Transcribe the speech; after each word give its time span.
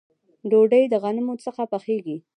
ډوډۍ 0.49 0.83
د 0.89 0.93
غنمو 1.03 1.35
څخه 1.45 1.63
پخیږي 1.71 2.17